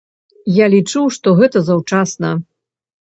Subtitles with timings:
[0.53, 2.31] Я лічу, што гэта заўчасна.